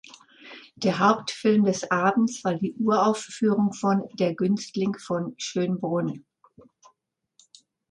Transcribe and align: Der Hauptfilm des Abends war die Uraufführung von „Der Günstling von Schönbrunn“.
Der 0.77 0.97
Hauptfilm 0.97 1.65
des 1.65 1.91
Abends 1.91 2.43
war 2.43 2.55
die 2.55 2.73
Uraufführung 2.73 3.71
von 3.71 4.01
„Der 4.15 4.33
Günstling 4.33 4.97
von 4.97 5.35
Schönbrunn“. 5.37 6.25